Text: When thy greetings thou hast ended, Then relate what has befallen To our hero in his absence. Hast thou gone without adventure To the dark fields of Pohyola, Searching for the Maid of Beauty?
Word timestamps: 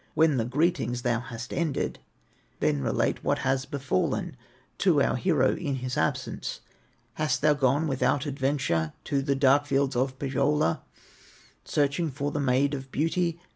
When 0.15 0.37
thy 0.37 0.45
greetings 0.45 1.03
thou 1.03 1.19
hast 1.19 1.53
ended, 1.53 1.99
Then 2.59 2.81
relate 2.81 3.23
what 3.23 3.37
has 3.45 3.67
befallen 3.67 4.35
To 4.79 4.99
our 4.99 5.15
hero 5.15 5.53
in 5.55 5.75
his 5.75 5.95
absence. 5.95 6.61
Hast 7.13 7.41
thou 7.43 7.53
gone 7.53 7.87
without 7.87 8.25
adventure 8.25 8.93
To 9.03 9.21
the 9.21 9.35
dark 9.35 9.67
fields 9.67 9.95
of 9.95 10.17
Pohyola, 10.17 10.81
Searching 11.65 12.09
for 12.09 12.31
the 12.31 12.39
Maid 12.39 12.73
of 12.73 12.91
Beauty? 12.91 13.39